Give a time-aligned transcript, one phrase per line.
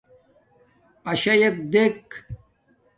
[1.11, 2.07] اشݳئݣ دݵک.